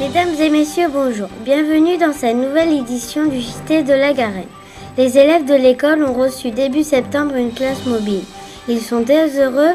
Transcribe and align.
Mesdames 0.00 0.34
et 0.40 0.48
messieurs, 0.48 0.88
bonjour. 0.90 1.28
Bienvenue 1.44 1.98
dans 1.98 2.14
cette 2.14 2.34
nouvelle 2.34 2.72
édition 2.72 3.26
du 3.26 3.38
JT 3.38 3.82
de 3.82 3.92
la 3.92 4.14
Garenne. 4.14 4.48
Les 4.96 5.18
élèves 5.18 5.44
de 5.44 5.52
l'école 5.52 6.02
ont 6.02 6.14
reçu 6.14 6.50
début 6.52 6.84
septembre 6.84 7.34
une 7.34 7.52
classe 7.52 7.84
mobile. 7.84 8.24
Ils 8.66 8.80
sont 8.80 9.04
très 9.04 9.38
heureux 9.38 9.74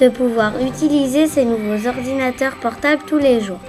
de 0.00 0.08
pouvoir 0.08 0.60
utiliser 0.60 1.28
ces 1.28 1.44
nouveaux 1.44 1.86
ordinateurs 1.86 2.56
portables 2.56 3.04
tous 3.06 3.18
les 3.18 3.40
jours. 3.40 3.60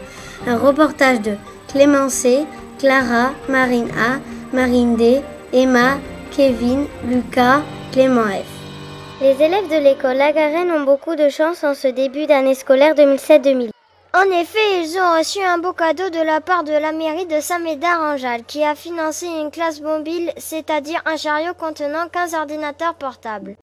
Un 0.47 0.57
reportage 0.57 1.21
de 1.21 1.33
Clément 1.67 2.09
C, 2.09 2.45
Clara, 2.79 3.29
Marine 3.47 3.91
A, 3.91 4.17
Marine 4.55 4.95
D, 4.95 5.21
Emma, 5.53 5.99
Kevin, 6.35 6.87
Lucas, 7.07 7.61
Clément 7.91 8.23
F. 8.23 9.21
Les 9.21 9.33
élèves 9.33 9.69
de 9.69 9.83
l'école 9.83 10.17
Lagarenne 10.17 10.71
ont 10.71 10.85
beaucoup 10.85 11.15
de 11.15 11.29
chance 11.29 11.63
en 11.63 11.75
ce 11.75 11.87
début 11.87 12.25
d'année 12.25 12.55
scolaire 12.55 12.95
2007-2008. 12.95 13.76
En 14.17 14.31
effet, 14.31 14.81
ils 14.81 14.97
ont 14.97 15.15
reçu 15.19 15.43
un 15.43 15.59
beau 15.59 15.73
cadeau 15.73 16.09
de 16.09 16.19
la 16.19 16.41
part 16.41 16.63
de 16.63 16.71
la 16.71 16.91
mairie 16.91 17.27
de 17.27 17.39
Saint-Médard-en-Jalles 17.39 18.45
qui 18.45 18.63
a 18.63 18.73
financé 18.73 19.27
une 19.27 19.51
classe 19.51 19.79
mobile, 19.79 20.33
c'est-à-dire 20.37 21.03
un 21.05 21.17
chariot 21.17 21.53
contenant 21.53 22.09
15 22.11 22.33
ordinateurs 22.33 22.95
portables. 22.95 23.55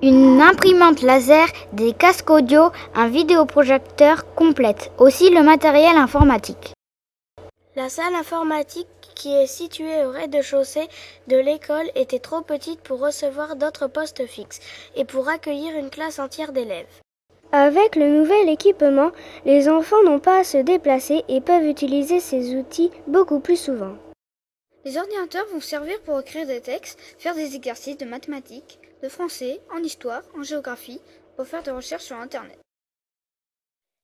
Une 0.00 0.40
imprimante 0.40 1.02
laser, 1.02 1.48
des 1.72 1.92
casques 1.92 2.30
audio, 2.30 2.70
un 2.94 3.08
vidéoprojecteur 3.08 4.32
complète, 4.36 4.92
aussi 4.98 5.28
le 5.30 5.42
matériel 5.42 5.96
informatique. 5.96 6.72
La 7.74 7.88
salle 7.88 8.14
informatique 8.14 8.86
qui 9.16 9.34
est 9.34 9.48
située 9.48 10.04
au 10.04 10.12
rez-de-chaussée 10.12 10.88
de 11.26 11.36
l'école 11.36 11.90
était 11.96 12.20
trop 12.20 12.42
petite 12.42 12.80
pour 12.82 13.00
recevoir 13.00 13.56
d'autres 13.56 13.88
postes 13.88 14.24
fixes 14.24 14.60
et 14.94 15.04
pour 15.04 15.28
accueillir 15.28 15.76
une 15.76 15.90
classe 15.90 16.20
entière 16.20 16.52
d'élèves. 16.52 17.00
Avec 17.52 17.96
le 17.96 18.08
nouvel 18.08 18.48
équipement, 18.48 19.10
les 19.44 19.68
enfants 19.68 20.02
n'ont 20.04 20.20
pas 20.20 20.38
à 20.38 20.44
se 20.44 20.58
déplacer 20.58 21.24
et 21.28 21.40
peuvent 21.40 21.64
utiliser 21.64 22.20
ces 22.20 22.54
outils 22.54 22.92
beaucoup 23.08 23.40
plus 23.40 23.56
souvent. 23.56 23.96
Les 24.84 24.96
ordinateurs 24.96 25.46
vont 25.52 25.60
servir 25.60 26.00
pour 26.02 26.20
écrire 26.20 26.46
des 26.46 26.60
textes, 26.60 26.98
faire 27.18 27.34
des 27.34 27.56
exercices 27.56 27.98
de 27.98 28.04
mathématiques, 28.04 28.78
de 29.02 29.08
français, 29.08 29.60
en 29.74 29.82
histoire, 29.82 30.22
en 30.38 30.44
géographie, 30.44 31.00
pour 31.36 31.46
faire 31.46 31.64
des 31.64 31.72
recherches 31.72 32.04
sur 32.04 32.16
Internet. 32.16 32.58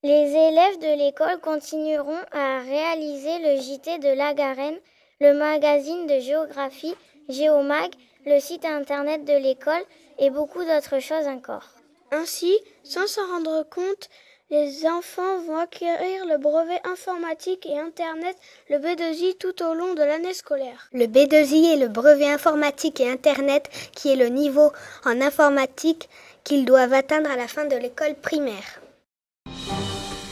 Les 0.02 0.10
élèves 0.10 0.78
de 0.78 0.98
l'école 0.98 1.38
continueront 1.40 2.20
à 2.32 2.58
réaliser 2.60 3.38
le 3.38 3.60
JT 3.60 3.98
de 3.98 4.16
la 4.16 4.34
Garenne, 4.34 4.78
le 5.20 5.32
magazine 5.34 6.06
de 6.06 6.18
géographie 6.18 6.94
Géomag, 7.28 7.92
le 8.26 8.40
site 8.40 8.64
internet 8.64 9.24
de 9.24 9.36
l'école 9.36 9.84
et 10.18 10.30
beaucoup 10.30 10.64
d'autres 10.64 11.00
choses 11.00 11.26
encore. 11.26 11.68
Ainsi, 12.12 12.56
sans 12.84 13.06
s'en 13.06 13.26
rendre 13.26 13.66
compte, 13.68 14.08
les 14.48 14.86
enfants 14.86 15.40
vont 15.44 15.56
acquérir 15.56 16.24
le 16.26 16.38
brevet 16.38 16.80
informatique 16.84 17.66
et 17.66 17.80
Internet, 17.80 18.36
le 18.70 18.76
B2I, 18.76 19.36
tout 19.38 19.60
au 19.64 19.74
long 19.74 19.94
de 19.94 20.02
l'année 20.02 20.34
scolaire. 20.34 20.88
Le 20.92 21.06
B2I 21.06 21.74
est 21.74 21.80
le 21.80 21.88
brevet 21.88 22.30
informatique 22.30 23.00
et 23.00 23.10
Internet 23.10 23.68
qui 23.92 24.12
est 24.12 24.16
le 24.16 24.28
niveau 24.28 24.70
en 25.04 25.20
informatique 25.20 26.08
qu'ils 26.44 26.64
doivent 26.64 26.92
atteindre 26.92 27.28
à 27.28 27.36
la 27.36 27.48
fin 27.48 27.64
de 27.64 27.74
l'école 27.74 28.14
primaire. 28.14 28.80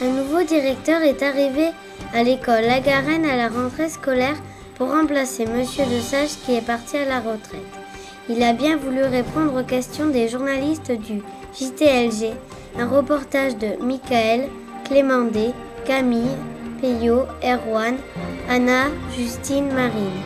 Un 0.01 0.11
nouveau 0.11 0.43
directeur 0.43 1.01
est 1.01 1.21
arrivé 1.21 1.71
à 2.13 2.23
l'école 2.23 2.61
La 2.61 2.79
Garenne 2.79 3.25
à 3.25 3.35
la 3.35 3.49
rentrée 3.49 3.89
scolaire 3.89 4.37
pour 4.75 4.91
remplacer 4.91 5.45
Monsieur 5.45 5.85
de 5.85 5.99
Sage 5.99 6.37
qui 6.45 6.55
est 6.55 6.65
parti 6.65 6.95
à 6.95 7.05
la 7.05 7.19
retraite. 7.19 7.59
Il 8.29 8.41
a 8.43 8.53
bien 8.53 8.77
voulu 8.77 9.03
répondre 9.03 9.59
aux 9.59 9.65
questions 9.65 10.07
des 10.07 10.29
journalistes 10.29 10.91
du 10.91 11.21
JTLG, 11.57 12.33
un 12.77 12.87
reportage 12.89 13.55
de 13.55 13.81
Michael, 13.81 14.49
Clément 14.83 15.23
D, 15.23 15.51
Camille, 15.85 16.35
Peyo, 16.81 17.23
Erwan, 17.41 17.95
Anna, 18.49 18.87
Justine, 19.17 19.71
Marine. 19.71 20.21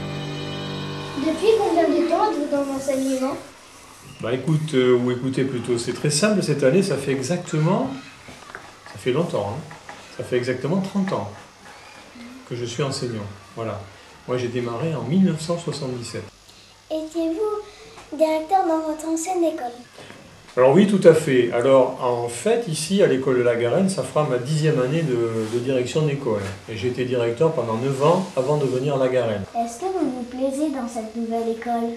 Depuis 1.19 1.50
combien 1.59 1.84
de 1.84 2.09
temps 2.09 2.31
êtes-vous 2.31 2.51
dans 2.51 2.66
l'enseignement? 2.66 3.38
Bah 4.22 4.34
écoute, 4.34 4.73
euh, 4.73 4.97
ou 4.97 5.12
écoutez 5.12 5.44
plutôt, 5.44 5.78
c'est 5.78 5.94
très 5.94 6.09
simple 6.09 6.41
cette 6.41 6.63
année, 6.63 6.81
ça 6.81 6.97
fait 6.97 7.12
exactement, 7.12 7.91
ça 8.91 8.97
fait 8.97 9.11
longtemps, 9.11 9.53
hein. 9.56 9.61
ça 10.17 10.23
fait 10.23 10.38
exactement 10.38 10.81
30 10.81 11.13
ans 11.13 11.31
que 12.50 12.56
je 12.56 12.66
suis 12.66 12.81
enseignant. 12.81 13.28
Voilà. 13.56 13.79
Moi 14.28 14.40
j'ai 14.40 14.47
démarré 14.47 14.96
en 14.96 15.03
1977. 15.03 16.23
Étiez-vous 16.90 18.17
directeur 18.17 18.66
dans 18.67 18.79
votre 18.79 19.07
ancienne 19.07 19.44
école? 19.44 19.78
Alors 20.59 20.74
oui, 20.74 20.88
tout 20.88 21.00
à 21.08 21.14
fait. 21.14 21.53
Alors 21.53 22.03
en 22.03 22.28
fait, 22.28 22.68
ici 22.68 23.02
à 23.02 23.08
l'école 23.08 23.38
de 23.38 23.44
la 23.44 23.56
Garenne, 23.56 23.88
ça 23.88 24.03
fera 24.03 24.28
ma 24.30 24.38
dixième 24.38 24.78
année 24.81 25.03
de, 25.03 25.56
de 25.58 25.59
direction 25.64 26.02
d'école. 26.02 26.42
Et 26.70 26.75
j'ai 26.75 26.90
été 26.90 27.06
directeur 27.06 27.53
pendant 27.53 27.75
9 27.78 28.03
ans 28.03 28.30
avant 28.36 28.58
de 28.58 28.66
venir 28.66 28.96
à 28.96 28.97
la 28.97 29.08
Garenne. 29.08 29.44
Est-ce 29.56 29.80
que 29.80 29.86
vous 29.86 30.12
vous 30.12 30.24
plaisez 30.24 30.70
dans 30.72 30.86
cette 30.86 31.16
nouvelle 31.16 31.47
école? 31.58 31.96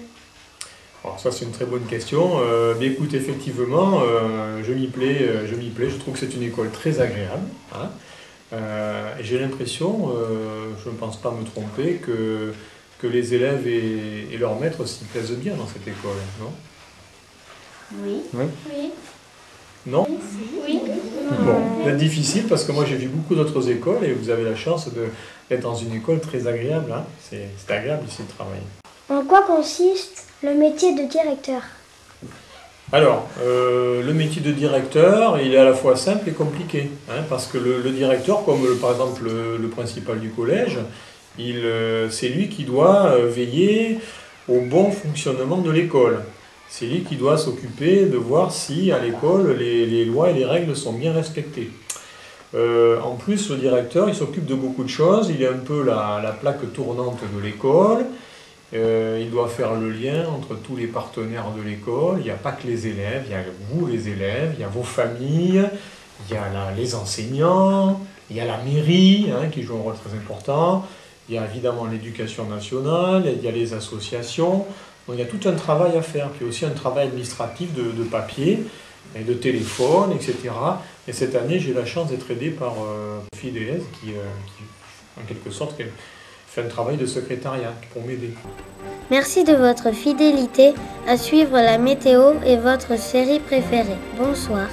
Alors 1.03 1.19
ça 1.19 1.29
c'est 1.33 1.43
une 1.43 1.51
très 1.51 1.65
bonne 1.65 1.83
question. 1.83 2.39
Euh, 2.39 2.73
mais 2.79 2.85
écoute, 2.85 3.13
effectivement, 3.13 3.99
euh, 4.01 4.63
je 4.65 4.71
m'y 4.71 4.87
plais, 4.87 5.17
euh, 5.23 5.45
je 5.45 5.55
m'y 5.55 5.67
plais. 5.67 5.89
Je 5.89 5.97
trouve 5.97 6.13
que 6.13 6.21
c'est 6.21 6.33
une 6.33 6.43
école 6.43 6.71
très 6.71 7.01
agréable. 7.01 7.47
hein. 7.75 7.89
J'ai 9.19 9.39
l'impression, 9.39 10.09
je 10.81 10.89
ne 10.89 10.95
pense 10.95 11.17
pas 11.17 11.31
me 11.31 11.43
tromper, 11.43 11.95
que, 11.95 12.53
que 12.99 13.07
les 13.07 13.33
élèves 13.33 13.67
et, 13.67 14.27
et 14.31 14.37
leurs 14.37 14.57
maîtres 14.57 14.85
s'y 14.87 15.03
plaisent 15.03 15.31
bien 15.31 15.55
dans 15.55 15.67
cette 15.67 15.85
école, 15.85 16.21
non? 16.39 16.51
Oui. 18.01 18.21
Oui. 18.33 18.45
Oui. 18.69 18.91
Non 19.85 20.05
Oui. 20.09 20.79
Bon, 21.45 21.55
c'est 21.83 21.97
difficile 21.97 22.43
parce 22.47 22.63
que 22.63 22.71
moi 22.71 22.85
j'ai 22.85 22.95
vu 22.95 23.07
beaucoup 23.07 23.35
d'autres 23.35 23.69
écoles 23.69 24.03
et 24.03 24.13
vous 24.13 24.29
avez 24.29 24.43
la 24.43 24.55
chance 24.55 24.89
d'être 25.49 25.61
dans 25.61 25.75
une 25.75 25.93
école 25.95 26.19
très 26.19 26.47
agréable. 26.47 26.91
hein. 26.91 27.03
C'est 27.29 27.47
agréable 27.73 28.03
ici 28.07 28.23
de 28.23 28.31
travailler. 28.31 28.61
En 29.09 29.23
quoi 29.25 29.43
consiste 29.43 30.25
le 30.41 30.53
métier 30.55 30.95
de 30.95 31.07
directeur? 31.09 31.61
Alors, 32.91 33.27
euh, 33.41 34.03
le 34.03 34.13
métier 34.13 34.41
de 34.41 34.51
directeur, 34.51 35.39
il 35.41 35.53
est 35.53 35.57
à 35.57 35.63
la 35.65 35.73
fois 35.73 35.95
simple 35.97 36.29
et 36.29 36.33
compliqué. 36.33 36.91
hein, 37.09 37.23
parce 37.29 37.47
que 37.47 37.57
le, 37.57 37.81
le 37.81 37.89
directeur, 37.89 38.45
comme 38.45 38.63
le- 38.63 38.75
par 38.75 38.91
exemple 38.91 39.23
le, 39.23 39.57
le 39.57 39.67
principal 39.67 40.19
du 40.19 40.29
collège, 40.29 40.77
euh, 41.39 42.09
c'est 42.11 42.29
lui 42.29 42.49
qui 42.49 42.63
doit 42.63 43.07
euh, 43.07 43.27
veiller 43.27 43.99
au 44.47 44.59
bon 44.61 44.91
fonctionnement 44.91 45.57
de 45.57 45.71
l'école. 45.71 46.21
C'est 46.75 46.87
lui 46.87 47.03
qui 47.03 47.17
doit 47.17 47.37
s'occuper 47.37 48.07
de 48.07 48.17
voir 48.17 48.51
si 48.51 48.91
à 48.91 48.97
l'école 48.97 49.55
les, 49.59 50.05
lois 50.05 50.31
et 50.31 50.33
les 50.33 50.43
règles 50.43 50.75
sont 50.75 50.93
bien 50.93 51.13
respectées. 51.13 51.69
Euh, 52.55 52.99
en 52.99 53.13
plus, 53.13 53.51
le 53.51 53.57
directeur, 53.57 54.09
il 54.09 54.15
s'occupe 54.15 54.47
de 54.47 54.55
beaucoup 54.55 54.83
de 54.83 54.89
choses. 54.89 55.29
Il 55.29 55.43
est 55.43 55.47
un 55.47 55.59
peu 55.59 55.83
la, 55.83 56.19
la 56.23 56.31
plaque 56.31 56.73
tournante 56.73 57.19
de 57.31 57.39
l'école. 57.39 58.05
Euh, 58.73 59.19
il 59.21 59.29
doit 59.29 59.49
faire 59.49 59.75
le 59.75 59.91
lien 59.91 60.27
entre 60.27 60.55
tous 60.55 60.75
les 60.75 60.87
partenaires 60.87 61.51
de 61.55 61.61
l'école. 61.61 62.17
Il 62.21 62.23
n'y 62.23 62.31
a 62.31 62.37
pas 62.37 62.53
que 62.53 62.65
les 62.65 62.87
élèves, 62.87 63.25
il 63.27 63.33
y 63.33 63.35
a 63.35 63.43
vous 63.69 63.85
les 63.85 64.09
élèves, 64.09 64.55
il 64.57 64.61
y 64.61 64.63
a 64.63 64.67
vos 64.67 64.81
familles, 64.81 65.69
il 66.27 66.33
y 66.33 66.35
a 66.35 66.71
les 66.75 66.95
enseignants, 66.95 68.01
il 68.31 68.37
y 68.37 68.39
a 68.39 68.45
la 68.45 68.57
mairie 68.57 69.27
hein, 69.31 69.49
qui 69.51 69.61
joue 69.61 69.75
un 69.75 69.81
rôle 69.81 69.93
très 69.93 70.17
important, 70.17 70.87
il 71.29 71.35
y 71.35 71.37
a 71.37 71.45
évidemment 71.45 71.85
l'éducation 71.85 72.45
nationale, 72.45 73.31
il 73.37 73.43
y 73.43 73.47
a 73.47 73.51
les 73.51 73.75
associations. 73.75 74.65
Il 75.09 75.19
y 75.19 75.21
a 75.21 75.25
tout 75.25 75.49
un 75.49 75.53
travail 75.53 75.97
à 75.97 76.01
faire, 76.01 76.29
puis 76.29 76.45
aussi 76.45 76.65
un 76.65 76.69
travail 76.69 77.07
administratif 77.07 77.73
de, 77.73 77.91
de 77.91 78.03
papier 78.03 78.63
et 79.15 79.23
de 79.23 79.33
téléphone, 79.33 80.11
etc. 80.13 80.35
Et 81.07 81.13
cette 81.13 81.35
année, 81.35 81.59
j'ai 81.59 81.73
la 81.73 81.85
chance 81.85 82.09
d'être 82.09 82.29
aidé 82.31 82.49
par 82.49 82.73
euh, 82.81 83.19
euh, 83.45 83.77
qui, 83.99 84.13
en 85.19 85.25
quelque 85.27 85.51
sorte, 85.51 85.75
fait 86.47 86.61
un 86.61 86.67
travail 86.67 86.97
de 86.97 87.05
secrétariat 87.05 87.73
pour 87.91 88.03
m'aider. 88.03 88.33
Merci 89.11 89.43
de 89.43 89.53
votre 89.53 89.91
fidélité 89.91 90.73
à 91.07 91.17
suivre 91.17 91.55
la 91.55 91.77
météo 91.77 92.33
et 92.45 92.57
votre 92.57 92.97
série 92.97 93.39
préférée. 93.39 93.97
Bonsoir. 94.17 94.67